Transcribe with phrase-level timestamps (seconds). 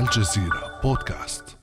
[0.00, 1.58] الجزيرة بودكاست.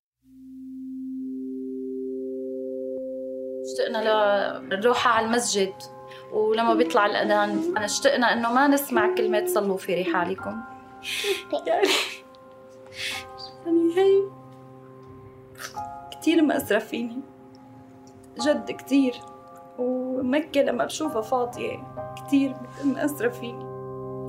[3.65, 5.73] اشتقنا للروحة على المسجد
[6.33, 7.61] ولما بيطلع الأذان.
[7.77, 10.57] أنا اشتقنا إنه ما نسمع كلمة صلوا في رحالكم.
[11.67, 11.87] يعني
[13.65, 14.23] يعني هي
[16.11, 17.17] كتير مأثرة فيني
[18.41, 19.13] جد كتير.
[19.79, 21.77] ومكة لما بشوفها فاضية
[22.15, 23.71] كتير مأثرة فيني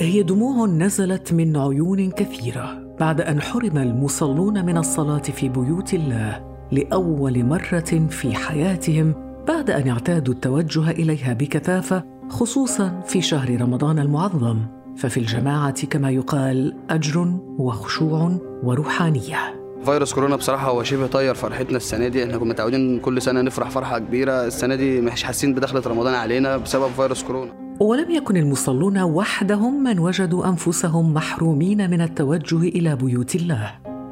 [0.00, 2.91] هي دموع نزلت من عيون كثيرة.
[3.02, 9.14] بعد أن حرم المصلون من الصلاة في بيوت الله لأول مرة في حياتهم
[9.48, 14.58] بعد أن اعتادوا التوجه إليها بكثافة خصوصا في شهر رمضان المعظم.
[14.96, 19.38] ففي الجماعة كما يقال أجر وخشوع وروحانية.
[19.84, 22.24] فيروس كورونا بصراحة هو شبه طير فرحتنا السنة دي.
[22.24, 24.46] إحنا كنا متعودين كل سنة نفرح فرحة كبيرة.
[24.46, 27.61] السنة دي مش حاسين بدخلة رمضان علينا بسبب فيروس كورونا.
[27.82, 33.70] ولم يكن المصلون وحدهم من وجدوا أنفسهم محرومين من التوجه إلى بيوت الله.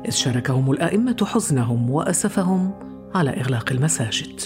[0.08, 2.70] إذ شاركهم الأئمة حزنهم وأسفهم
[3.14, 4.40] على إغلاق المساجد.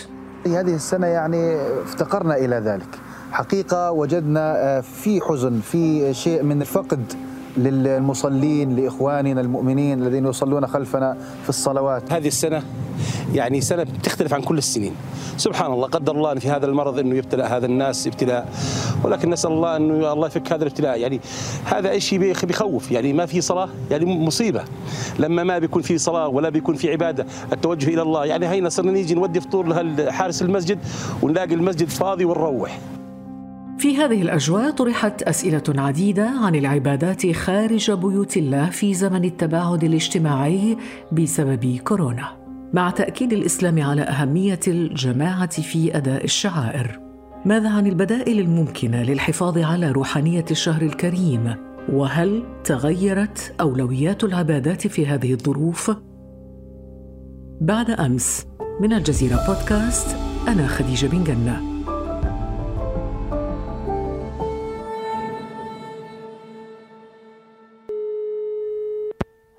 [0.47, 2.99] هذه السنة يعني افتقرنا إلى ذلك.
[3.33, 7.13] حقيقة وجدنا في حزن في شيء من الفقد
[7.57, 12.13] للمصلين لإخواننا المؤمنين الذين يصلون خلفنا في الصلوات.
[12.13, 12.63] هذه السنة
[13.35, 14.93] يعني سنة بتختلف عن كل السنين.
[15.37, 18.49] سبحان الله قدر الله في هذا المرض إنه يبتلى هذا الناس ابتلاء.
[19.05, 21.01] ولكن نسأل الله أنه الله يفك هذا الابتلاء.
[21.01, 21.21] يعني
[21.65, 22.93] هذا شيء بيخوف.
[22.93, 24.65] يعني ما في صلاة يعني مصيبة.
[25.19, 28.25] لما ما بيكون في صلاة ولا بيكون في عبادة التوجه إلى الله.
[28.25, 30.79] يعني هينا صرنا نيجي نودي فطور لحارس المسجد
[31.23, 32.79] ونلاقي المسجد فاضي ونروح.
[33.79, 40.77] في هذه الأجواء طرحت أسئلة عديدة عن العبادات خارج بيوت الله في زمن التباعد الاجتماعي
[41.13, 42.44] بسبب كورونا.
[42.75, 47.01] مع تأكيد الإسلام على أهمية الجماعة في أداء الشعائر.
[47.45, 51.55] ماذا عن البدائل الممكنة للحفاظ على روحانية الشهر الكريم؟
[51.93, 55.91] وهل تغيرت أولويات العبادات في هذه الظروف؟
[57.61, 58.47] بعد أمس
[58.81, 60.17] من الجزيرة بودكاست
[60.49, 61.74] أنا خديجة بن جنة.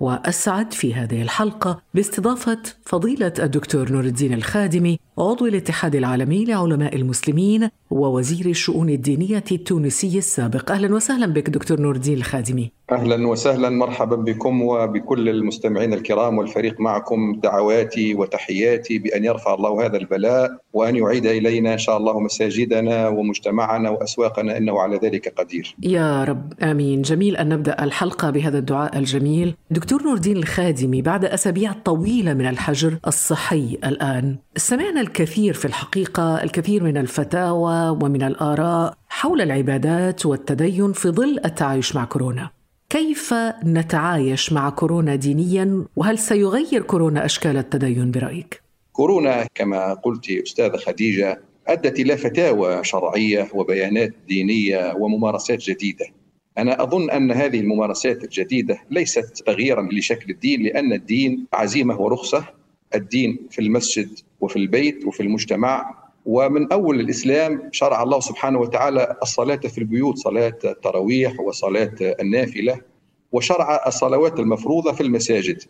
[0.00, 7.68] وأسعد في هذه الحلقة باستضافة فضيلة الدكتور نور الدين الخادمي عضو الاتحاد العالمي لعلماء المسلمين
[7.90, 14.16] ووزير الشؤون الدينية التونسي السابق أهلا وسهلا بك دكتور نور الدين الخادمي أهلا وسهلا مرحبا
[14.16, 21.26] بكم وبكل المستمعين الكرام والفريق معكم دعواتي وتحياتي بأن يرفع الله هذا البلاء وأن يعيد
[21.26, 25.76] إلينا إن شاء الله مساجدنا ومجتمعنا وأسواقنا إنه على ذلك قدير.
[25.82, 29.54] يا رب آمين، جميل أن نبدأ الحلقة بهذا الدعاء الجميل.
[29.70, 36.42] دكتور نور الدين الخادمي بعد أسابيع طويلة من الحجر الصحي الآن، سمعنا الكثير في الحقيقة،
[36.42, 42.50] الكثير من الفتاوى ومن الآراء حول العبادات والتدين في ظل التعايش مع كورونا.
[42.90, 43.34] كيف
[43.64, 48.62] نتعايش مع كورونا دينيا وهل سيغير كورونا أشكال التدين برأيك؟
[48.92, 56.06] كورونا كما قلت أستاذة خديجة أدت إلى فتاوى شرعية وبيانات دينية وممارسات جديدة.
[56.58, 62.44] أنا أظن أن هذه الممارسات الجديدة ليست تغييرا لشكل الدين لأن الدين عزيمة ورخصة،
[62.96, 64.08] الدين في المسجد
[64.40, 65.94] وفي البيت وفي المجتمع.
[66.26, 72.80] ومن أول الإسلام شرع الله سبحانه وتعالى الصلاة في البيوت صلاة التراويح وصلاة النافلة
[73.32, 75.62] وشرع الصلوات المفروضة في المساجد.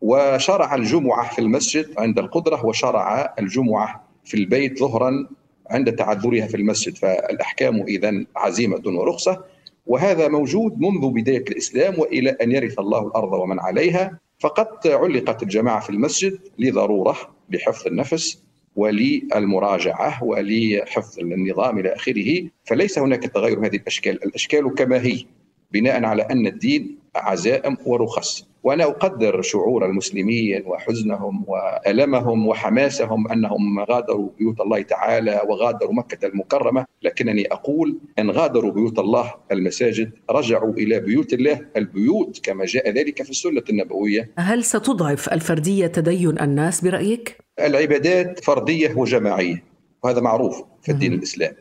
[0.00, 5.28] وشرع الجمعة في المسجد عند القدرة وشرع الجمعة في البيت ظهرا
[5.70, 6.96] عند تعذرها في المسجد.
[6.96, 9.44] فالأحكام اذا عزيمة ورخصة.
[9.86, 14.18] وهذا موجود منذ بداية الإسلام وإلى أن يرث الله الأرض ومن عليها.
[14.42, 17.16] فقد علقت الجماعة في المسجد لضرورة
[17.50, 18.42] لحفظ النفس
[18.76, 25.24] وللمراجعة ولحفظ النظام إلى آخره فليس هناك تغير هذه الأشكال، الأشكال كما هي
[25.72, 28.48] بناء على أن الدين عزائم ورخص.
[28.62, 36.86] وأنا أقدر شعور المسلمين وحزنهم وألمهم وحماسهم أنهم غادروا بيوت الله تعالى وغادروا مكة المكرمة
[37.02, 43.22] لكنني أقول إن غادروا بيوت الله المساجد رجعوا إلى بيوت الله البيوت كما جاء ذلك
[43.22, 44.30] في السنة النبوية.
[44.38, 49.64] هل ستضعف الفردية تدين الناس برأيك؟ العبادات فردية وجماعية
[50.02, 51.56] وهذا معروف في الدين الاسلامي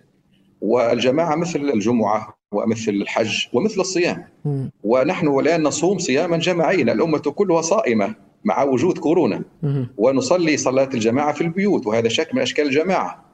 [0.61, 4.25] والجماعة مثل الجمعة ومثل الحج ومثل الصيام.
[4.83, 9.43] ونحن الان نصوم صياما جماعيا الأمة كلها صائمة مع وجود كورونا.
[9.97, 13.25] ونصلي صلاة الجماعة في البيوت وهذا شكل من أشكال الجماعة.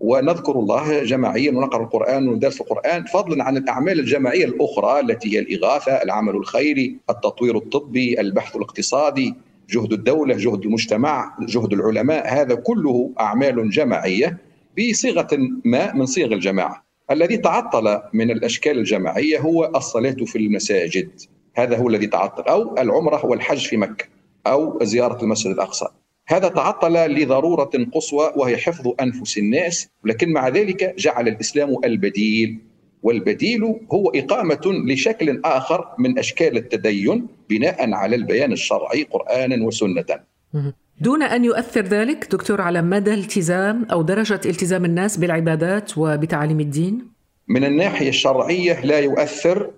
[0.00, 5.92] ونذكر الله جماعيا ونقرأ القرآن وندرس القرآن فضلا عن الأعمال الجماعية الأخرى التي هي الإغاثة،
[5.92, 9.34] العمل الخيري، التطوير الطبي، البحث الاقتصادي،
[9.70, 14.38] جهد الدولة، جهد المجتمع، جهد العلماء، هذا كله أعمال جماعية
[14.78, 15.28] بصيغة
[15.64, 16.85] ما من صيغ الجماعة.
[17.10, 21.10] الذي تعطل من الأشكال الجماعية هو الصلاة في المساجد.
[21.56, 22.42] هذا هو الذي تعطل.
[22.42, 24.04] أو العمرة والحج في مكة.
[24.46, 25.86] أو زيارة المسجد الأقصى.
[26.28, 29.88] هذا تعطل لضرورة قصوى وهي حفظ أنفس الناس.
[30.04, 32.58] لكن مع ذلك جعل الإسلام البديل.
[33.02, 33.62] والبديل
[33.92, 40.04] هو إقامة لشكل آخر من أشكال التدين بناء على البيان الشرعي قرآنا وسنة.
[41.00, 47.08] دون أن يؤثر ذلك دكتور على مدى التزام أو درجة التزام الناس بالعبادات وبتعاليم الدين؟
[47.48, 49.70] من الناحية الشرعية لا يؤثر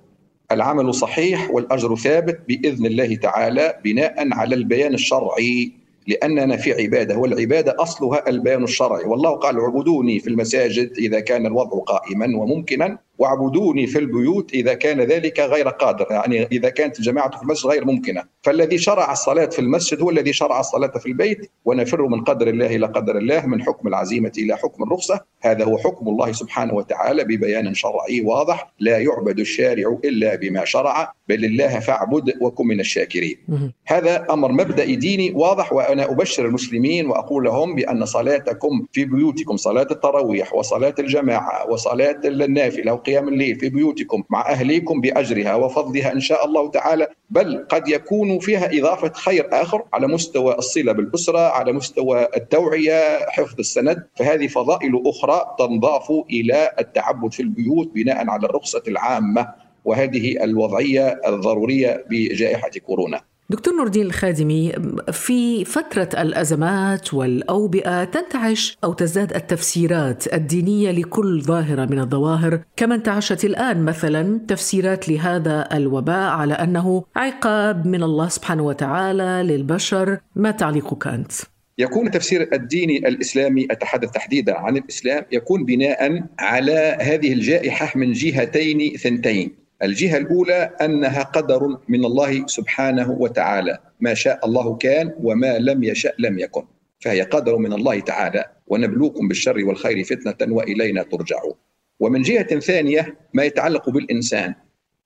[0.53, 5.73] العمل صحيح والأجر ثابت بإذن الله تعالى بناء على البيان الشرعي
[6.07, 11.79] لأننا في عبادة والعبادة أصلها البيان الشرعي والله قال اعبدوني في المساجد إذا كان الوضع
[11.79, 16.07] قائما وممكنا واعبدوني في البيوت إذا كان ذلك غير قادر.
[16.11, 18.25] يعني إذا كانت الجماعة في المسجد غير ممكنة.
[18.43, 21.51] فالذي شرع الصلاة في المسجد هو الذي شرع الصلاة في البيت.
[21.65, 25.21] ونفر من قدر الله إلى قدر الله من حكم العزيمة إلى حكم الرخصة.
[25.41, 28.73] هذا هو حكم الله سبحانه وتعالى ببيان شرعي واضح.
[28.81, 31.13] لا يعبد الشارع إلا بما شرع.
[31.29, 33.39] بل الله فاعبد وكن من الشاكرين.
[33.87, 35.73] هذا أمر مبدئي ديني واضح.
[35.73, 42.93] وأنا أبشر المسلمين وأقول لهم بأن صلاتكم في بيوتكم صلاة التراويح وصلاة الجماعة وصلاة النافلة
[43.09, 48.39] وقيام الليل في بيوتكم مع أهليكم بأجرها وفضلها إن شاء الله تعالى بل قد يكون
[48.39, 54.07] فيها إضافة خير آخر على مستوى الصلة بالأسرة على مستوى التوعية حفظ السند.
[54.17, 59.49] فهذه فضائل أخرى تنضاف إلى التعبد في البيوت بناء على الرخصة العامة
[59.85, 63.21] وهذه الوضعية الضرورية بجائحة كورونا.
[63.51, 64.73] دكتور نور الدين الخادمي
[65.13, 73.45] في فترة الأزمات والأوبئة تنتعش أو تزداد التفسيرات الدينية لكل ظاهرة من الظواهر كما انتعشت
[73.45, 81.07] الآن مثلا تفسيرات لهذا الوباء على أنه عقاب من الله سبحانه وتعالى للبشر ما تعليقك
[81.07, 81.33] أنت؟
[81.79, 88.97] يكون تفسير الديني الإسلامي أتحدث تحديدا عن الإسلام يكون بناء على هذه الجائحة من جهتين
[88.97, 93.79] ثنتين الجهة الأولى أنها قدر من الله سبحانه وتعالى.
[94.01, 96.63] ما شاء الله كان وما لم يشأ لم يكن.
[97.01, 98.45] فهي قدر من الله تعالى.
[98.67, 101.55] ونبلوكم بالشر والخير فتنة وإلينا ترجعون.
[102.01, 104.55] ومن جهة ثانية ما يتعلق بالإنسان.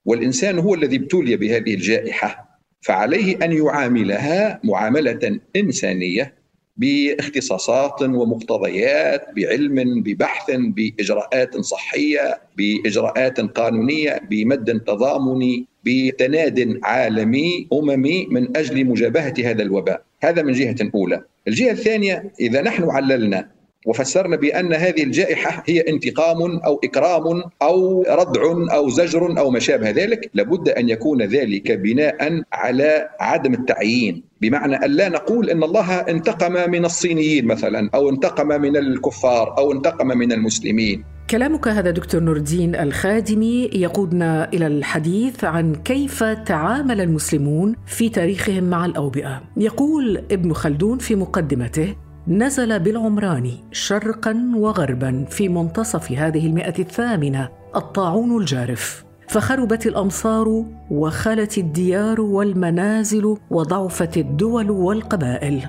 [0.04, 2.58] والإنسان هو الذي ابتلي بهذه الجائحة.
[2.80, 6.41] فعليه أن يعاملها معاملة إنسانية.
[6.76, 18.84] باختصاصات ومقتضيات بعلم ببحث بإجراءات صحية بإجراءات قانونية بمد تضامني بتناد عالمي أممي من أجل
[18.84, 20.02] مجابهة هذا الوباء.
[20.22, 21.22] هذا من جهة أولى.
[21.48, 23.48] الجهة الثانية إذا نحن عللنا
[23.86, 28.42] وفسرنا بأن هذه الجائحة هي انتقام أو إكرام أو ردع
[28.74, 34.76] أو زجر أو ما شابه ذلك لابد أن يكون ذلك بناء على عدم التعيين بمعنى
[34.76, 40.06] أن لا نقول إن الله انتقم من الصينيين مثلا أو انتقم من الكفار أو انتقم
[40.06, 47.76] من المسلمين كلامك هذا دكتور نور الدين الخادمي يقودنا إلى الحديث عن كيف تعامل المسلمون
[47.86, 49.42] في تاريخهم مع الأوبئة.
[49.56, 51.96] يقول ابن خلدون في مقدمته:
[52.28, 59.04] نزل بالعمراني شرقا وغربا في منتصف هذه المئة الثامنة الطاعون الجارف.
[59.28, 65.62] فخربت الأمصار وخلت الديار والمنازل وضعفت الدول والقبائل.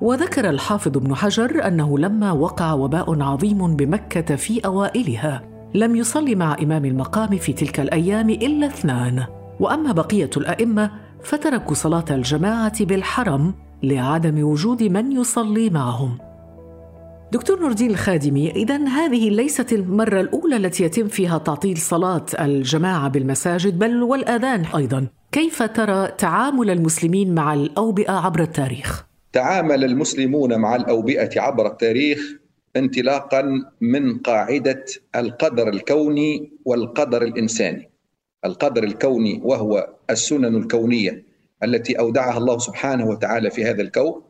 [0.00, 5.42] وذكر الحافظ ابن حجر أنه لما وقع وباء عظيم بمكة في أوائلها
[5.74, 9.24] لم يصلي مع إمام المقام في تلك الأيام إلا اثنان.
[9.60, 10.90] وأما بقية الأئمة
[11.22, 16.18] فتركوا صلاة الجماعة بالحرم لعدم وجود من يصلي معهم.
[17.32, 23.08] دكتور نور الدين الخادمي إذا هذه ليست المرة الأولى التي يتم فيها تعطيل صلاة الجماعة
[23.08, 25.06] بالمساجد بل والآذان أيضا.
[25.32, 32.32] كيف ترى تعامل المسلمين مع الأوبئة عبر التاريخ؟ تعامل المسلمون مع الأوبئة عبر التاريخ
[32.76, 33.42] انطلاقا
[33.80, 34.84] من قاعدة
[35.16, 37.90] القدر الكوني والقدر الإنساني.
[38.44, 41.24] القدر الكوني وهو السنن الكونية.
[41.64, 44.22] التي أودعها الله سبحانه وتعالى في هذا الكون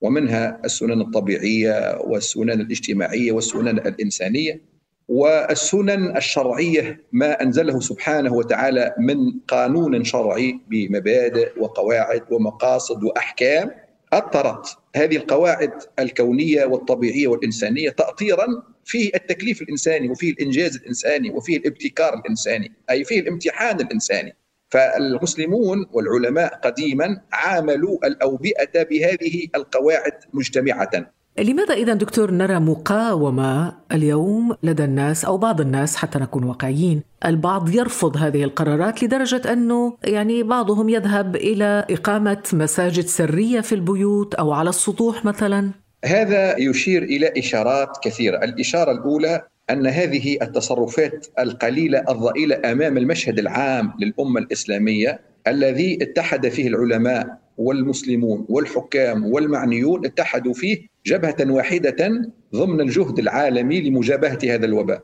[0.00, 4.60] ومنها السنن الطبيعية والسنن الاجتماعية والسنن الإنسانية
[5.08, 9.16] والسنن الشرعية ما أنزله سبحانه وتعالى من
[9.48, 13.70] قانون شرعي بمبادئ وقواعد ومقاصد وأحكام
[14.12, 14.66] أطرت
[14.96, 18.46] هذه القواعد الكونية والطبيعية والإنسانية تاطيرا
[18.84, 24.36] فيه التكليف الإنساني وفيه الإنجاز الإنساني وفيه الابتكار الإنساني أي فيه الامتحان الإنساني.
[24.70, 30.90] فالمسلمون والعلماء قديما عاملوا الأوبئة بهذه القواعد مجتمعة.
[31.38, 37.74] لماذا اذا دكتور نرى مقاومة اليوم لدى الناس أو بعض الناس حتى نكون واقعيين، البعض
[37.74, 44.52] يرفض هذه القرارات لدرجة أنه يعني بعضهم يذهب إلى إقامة مساجد سرية في البيوت أو
[44.52, 45.70] على السطوح مثلا؟
[46.04, 53.92] هذا يشير إلى إشارات كثيرة، الإشارة الأولى أن هذه التصرفات القليلة الضئيلة أمام المشهد العام
[54.00, 63.18] للأمة الإسلامية الذي اتحد فيه العلماء والمسلمون والحكام والمعنيون اتحدوا فيه جبهة واحدة ضمن الجهد
[63.18, 65.02] العالمي لمجابهة هذا الوباء.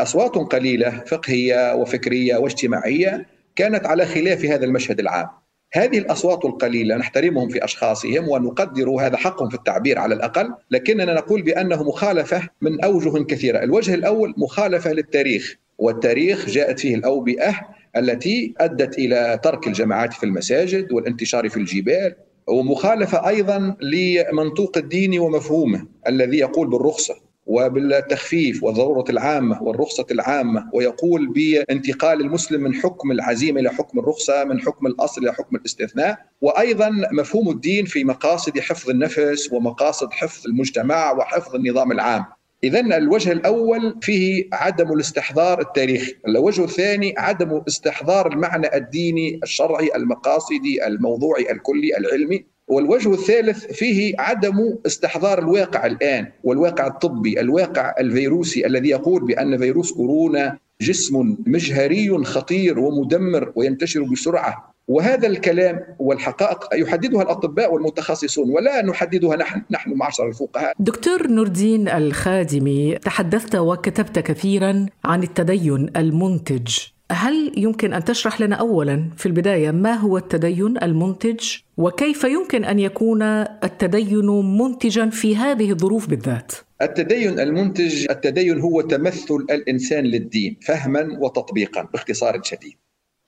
[0.00, 3.26] أصوات قليلة فقهية وفكرية واجتماعية
[3.56, 5.28] كانت على خلاف هذا المشهد العام.
[5.72, 11.42] هذه الأصوات القليلة نحترمهم في أشخاصهم ونقدر هذا حقهم في التعبير على الأقل لكننا نقول
[11.42, 13.62] بأنه مخالفة من أوجه كثيرة.
[13.62, 17.54] الوجه الأول مخالفة للتاريخ والتاريخ جاءت فيه الأوبئة
[17.96, 22.14] التي أدت إلى ترك الجماعات في المساجد والانتشار في الجبال
[22.46, 27.29] ومخالفة أيضا لمنطوق الدين ومفهومه الذي يقول بالرخصة.
[27.50, 30.70] وبالتخفيف والضرورة العامة والرخصة العامة.
[30.72, 36.18] ويقول بانتقال المسلم من حكم العزيمة إلى حكم الرخصة من حكم الأصل إلى حكم الاستثناء.
[36.40, 42.24] وأيضا مفهوم الدين في مقاصد حفظ النفس ومقاصد حفظ المجتمع وحفظ النظام العام.
[42.64, 46.14] إذا الوجه الأول فيه عدم الاستحضار التاريخي.
[46.28, 52.44] الوجه الثاني عدم استحضار المعنى الديني الشرعي المقاصدي الموضوعي الكلي العلمي.
[52.70, 59.92] والوجه الثالث فيه عدم استحضار الواقع الآن والواقع الطبي الواقع الفيروسي الذي يقول بأن فيروس
[59.92, 69.36] كورونا جسم مجهري خطير ومدمر وينتشر بسرعة وهذا الكلام والحقائق يحددها الأطباء والمتخصصون ولا نحددها
[69.36, 70.74] نحن نحن معشر الفقهاء.
[70.78, 76.68] دكتور نور الدين الخادمي تحدثت وكتبت كثيرا عن التدين المنتج.
[77.10, 81.40] هل يمكن أن تشرح لنا اولا في البداية ما هو التدين المنتج
[81.76, 84.26] وكيف يمكن أن يكون التدين
[84.58, 86.52] منتجا في هذه الظروف بالذات؟
[86.82, 92.74] التدين المنتج التدين هو تمثل الإنسان للدين فهما وتطبيقا باختصار شديد.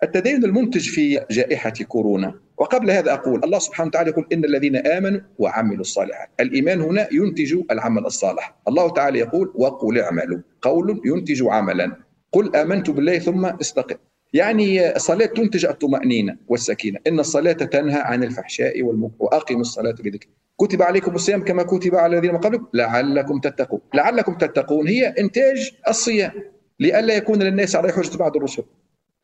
[0.03, 2.35] التدين المنتج في جائحة كورونا.
[2.59, 6.29] وقبل هذا أقول الله سبحانه وتعالى يقول إن الذين آمنوا وعملوا الصالحات.
[6.41, 8.57] الإيمان هنا ينتج العمل الصالح.
[8.69, 10.39] الله تعالى يقول وقل اعملوا.
[10.63, 11.97] قول ينتج عملا.
[12.33, 13.97] قل آمنت بالله ثم استقم.
[14.33, 16.99] يعني الصلاة تنتج الطمأنينة والسكينة.
[17.07, 20.27] إن الصلاة تنهى عن الفحشاء والمنكر وأقيموا الصلاة بذكر
[20.61, 22.67] كتب عليكم الصيام كما كتب على الذين من قبلكم.
[22.75, 23.81] لعلكم تتقون.
[23.95, 26.33] لعلكم تتقون هي إنتاج الصيام.
[26.81, 28.63] لئلا يكون للناس عليه حجة بعد الرسل.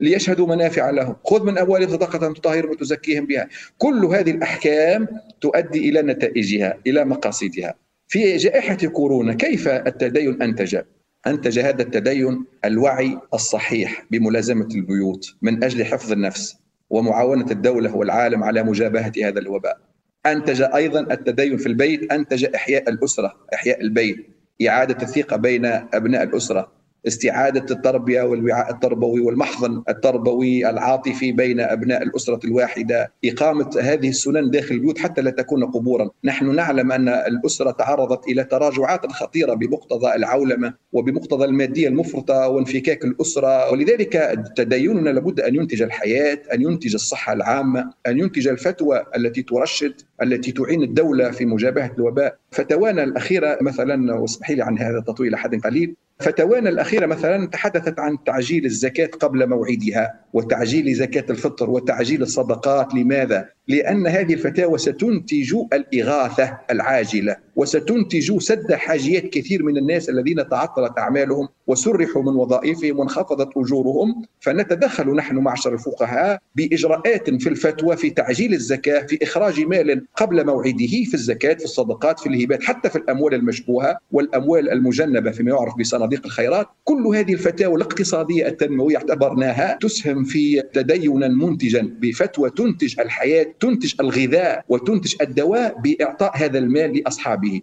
[0.00, 1.16] ليشهدوا منافع لهم.
[1.24, 3.48] خذ من أموالهم صدقة تطهرهم وتزكيهم بها.
[3.78, 5.08] كل هذه الأحكام
[5.40, 7.74] تؤدي إلى نتائجها إلى مقاصدها.
[8.08, 10.78] في جائحة كورونا كيف التدين أنتج
[11.26, 16.56] أنتج هذا التدين الوعي الصحيح بملازمة البيوت من أجل حفظ النفس
[16.90, 19.78] ومعاونة الدولة والعالم على مجابهة هذا الوباء.
[20.26, 24.26] أنتج أيضا التدين في البيت أنتج إحياء الأسرة إحياء البيت
[24.68, 26.77] إعادة الثقة بين أبناء الأسرة.
[27.06, 33.12] استعادة التربية والوعاء التربوي والمحضن التربوي العاطفي بين أبناء الأسرة الواحدة.
[33.24, 36.10] إقامة هذه السنن داخل البيوت حتى لا تكون قبورا.
[36.24, 43.72] نحن نعلم أن الأسرة تعرضت إلى تراجعات خطيرة بمقتضى العولمة وبمقتضى المادية المفرطة وانفكاك الأسرة.
[43.72, 49.94] ولذلك تديننا لابد أن ينتج الحياة أن ينتج الصحة العامة أن ينتج الفتوى التي ترشد
[50.22, 52.38] التي تعين الدولة في مجابهة الوباء.
[52.50, 55.94] فتوانا الأخيرة مثلا واسمحي لي عن هذا التطويل حد قليل.
[56.20, 62.94] فتوانا الأخيرة مثلا تحدثت عن تعجيل الزكاة قبل موعدها وتعجيل زكاة الفطر وتعجيل الصدقات.
[62.94, 70.98] لماذا؟ لأن هذه الفتاوى ستنتج الإغاثة العاجلة وستنتج سد حاجيات كثير من الناس الذين تعطلت
[70.98, 74.22] أعمالهم وسرحوا من وظائفهم وانخفضت أجورهم.
[74.40, 80.86] فنتدخل نحن معشر الفقهاء بإجراءات في الفتوى في تعجيل الزكاة في إخراج مال قبل موعده
[80.86, 86.26] في الزكاة في الصدقات في الهبات حتى في الأموال المشبوهة والأموال المجنبة فيما يعرف بصناديق
[86.26, 86.66] الخيرات.
[86.88, 94.64] كل هذه الفتاوى الاقتصادية التنموية اعتبرناها تسهم في تدينا منتجا بفتوى تنتج الحياة تنتج الغذاء
[94.68, 97.60] وتنتج الدواء بإعطاء هذا المال لأصحابه.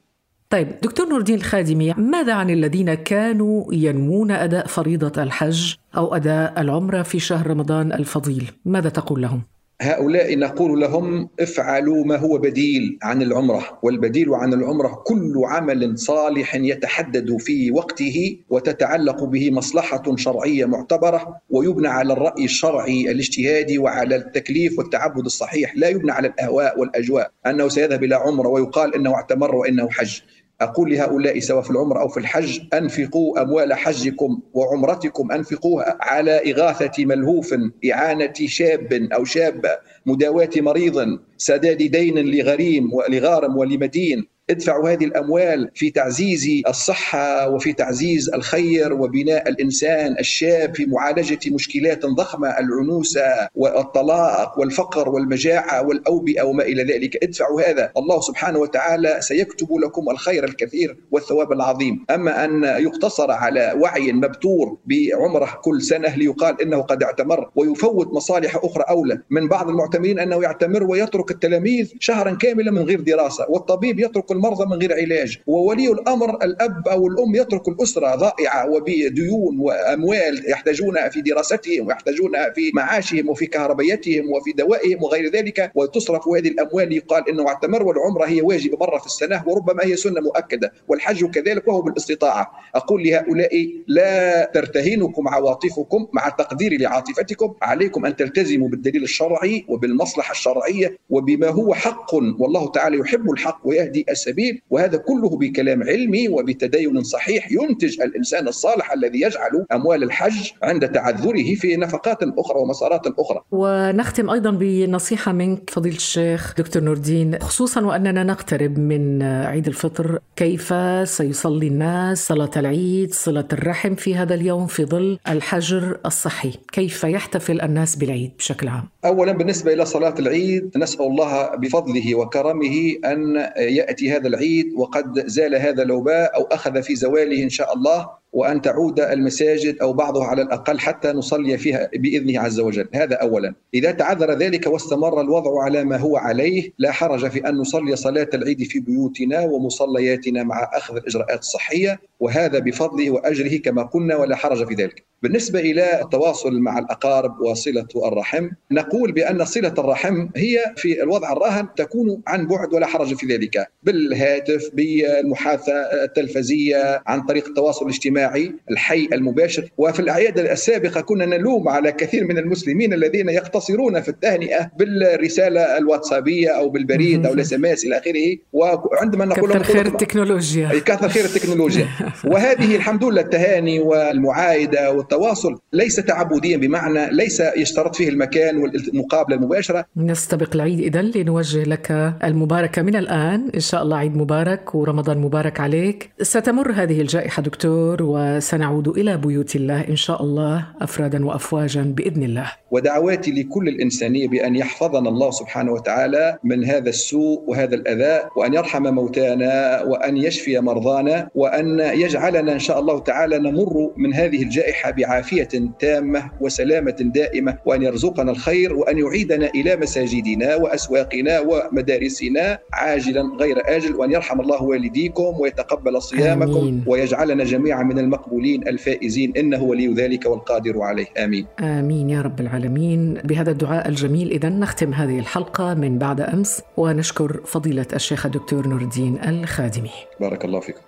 [0.50, 6.62] طيب دكتور نور الدين الخادمي ماذا عن الذين كانوا ينمون أداء فريضة الحج أو أداء
[6.62, 9.41] العمرة في شهر رمضان الفضيل؟ ماذا تقول لهم؟
[9.82, 16.55] هؤلاء نقول لهم افعلوا ما هو بديل عن العمرة والبديل عن العمرة كل عمل صالح
[16.55, 24.79] يتحدد في وقته وتتعلق به مصلحة شرعية معتبرة ويبنى على الرأي الشرعي الاجتهادي وعلى التكليف
[24.79, 27.32] والتعبد الصحيح لا يبنى على الأهواء والأجواء.
[27.48, 30.20] أنه سيذهب إلى عمرة ويقال إنه اعتمر وإنه حج.
[30.62, 37.06] أقول لهؤلاء سواء في العمر أو في الحج أنفقوا أموال حجكم وعمرتكم أنفقوها على إغاثة
[37.06, 37.56] ملهوف
[37.92, 39.70] إعانة شاب أو شابة
[40.06, 44.35] مداواة مريض سداد دين لغريم ولغارم ولمدين.
[44.50, 52.06] ادفعوا هذه الأموال في تعزيز الصحة وفي تعزيز الخير وبناء الإنسان الشاب في معالجة مشكلات
[52.06, 57.24] ضخمة العنوسة والطلاق والفقر والمجاعة والأوبئة وما إلى ذلك.
[57.24, 57.92] ادفعوا هذا.
[57.98, 62.06] الله سبحانه وتعالى سيكتب لكم الخير الكثير والثواب العظيم.
[62.10, 68.56] أما أن يقتصر على وعي مبتور بعمره كل سنة ليقال إنه قد اعتمر ويفوت مصالح
[68.56, 69.22] أخرى أولى.
[69.30, 74.65] من بعض المعتمرين أنه يعتمر ويترك التلاميذ شهرا كاملا من غير دراسة والطبيب يترك المرضى
[74.65, 75.38] من غير علاج.
[75.48, 82.72] وولي الأمر الأب أو الأم يترك الأسرة ضائعة وبديون وأموال يحتاجونها في دراستهم ويحتاجونها في
[82.74, 85.72] معاشهم وفي كهربيتهم وفي دوائهم وغير ذلك.
[85.75, 90.22] وتصرف هذه الأموال يقال أنه اعتمر والعمرة هي واجبة مرة في السنة وربما هي سنة
[90.22, 90.72] مؤكدة.
[90.88, 92.51] والحج كذلك وهو بالاستطاعة.
[92.75, 97.54] أقول لهؤلاء لا ترتهنكم عواطفكم مع التقدير لعاطفتكم.
[97.62, 102.13] عليكم أن تلتزموا بالدليل الشرعي وبالمصلحة الشرعية وبما هو حق.
[102.13, 108.91] والله تعالى يحب الحق ويهدي السبيل وهذا كله بكلام علمي وبتدين صحيح ينتج الإنسان الصالح
[108.94, 113.41] الذي يجعل أموال الحج عند تعذره في نفقات أخرى ومسارات أخرى.
[113.51, 120.20] ونختم أيضا بنصيحة منك فضيلة الشيخ دكتور نور الدين خصوصا وأننا نقترب من عيد الفطر
[120.36, 127.03] كيف سيصلي الناس صلاة العيد صلة الرحم في هذا اليوم في ظل الحجر الصحي؟ كيف
[127.03, 133.36] يحتفل الناس بالعيد بشكل عام؟ أولا بالنسبة إلى صلاة العيد نسأل الله بفضله وكرمه أن
[133.58, 138.10] يأتي هذا العيد وقد زال هذا الوباء أو أخذ في زواله إن شاء الله.
[138.36, 142.88] وأن تعود المساجد أو بعضها على الأقل حتى نصلي فيها بإذنه عز وجل.
[142.94, 143.54] هذا أولا.
[143.74, 148.30] إذا تعذر ذلك واستمر الوضع على ما هو عليه لا حرج في أن نصلي صلاة
[148.34, 154.68] العيد في بيوتنا ومصلياتنا مع أخذ الإجراءات الصحية وهذا بفضله وأجره كما قلنا ولا حرج
[154.68, 155.04] في ذلك.
[155.24, 161.68] بالنسبة إلى التواصل مع الأقارب وصلة الرحم نقول بأن صلة الرحم هي في الوضع الراهن
[161.77, 163.68] تكون عن بعد ولا حرج في ذلك.
[163.84, 165.74] بالهاتف بالمحادثة
[166.04, 168.25] التلفزية عن طريق التواصل الاجتماعي
[168.72, 169.70] الحي المباشر.
[169.77, 176.50] وفي الأعياد السابقة كنا نلوم على كثير من المسلمين الذين يقتصرون في التهنئة بالرسالة الواتسابية
[176.50, 178.38] أو بالبريد أو الاس إلى آخره.
[178.53, 180.70] وعندما نقول كثر خير التكنولوجيا.
[180.86, 181.88] كثر خير التكنولوجيا.
[182.32, 189.86] وهذه الحمد لله التهاني والمعايدة والتواصل ليس تعبديا بمعنى ليس يشترط فيه المكان والمقابلة المباشرة.
[189.98, 190.79] نستبق العيد.
[190.79, 191.91] إذا لنوجه لك
[192.24, 193.50] المباركة من الآن.
[193.55, 196.09] إن شاء الله عيد مبارك ورمضان مبارك عليك.
[196.22, 202.51] ستمر هذه الجائحة دكتور وسنعود إلى بيوت الله إن شاء الله أفرادا وأفواجا بإذن الله
[202.72, 208.84] ودعواتي لكل الإنسانية بأن يحفظنا الله سبحانه وتعالى من هذا السوء وهذا الأذى وأن يرحم
[208.84, 215.50] موتانا وأن يشفي مرضانا وأن يجعلنا إن شاء الله تعالى نمر من هذه الجائحة بعافية
[215.80, 223.96] تامة وسلامة دائمة وأن يرزقنا الخير وأن يعيدنا إلى مساجدنا وأسواقنا ومدارسنا عاجلا غير آجل
[223.96, 226.84] وأن يرحم الله والديكم ويتقبل صيامكم آمين.
[226.88, 231.05] ويجعلنا جميعا من المقبولين الفائزين إنه ولي ذلك والقادر عليه.
[231.18, 231.46] آمين.
[231.59, 233.13] آمين يا رب العالمين.
[233.13, 238.81] بهذا الدعاء الجميل إذا نختم هذه الحلقة من بعد أمس ونشكر فضيلة الشيخ الدكتور نور
[238.81, 239.91] الدين الخادمي.
[240.20, 240.81] بارك الله فيكم.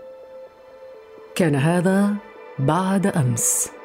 [1.36, 2.14] كان هذا
[2.60, 3.77] بعد أمس.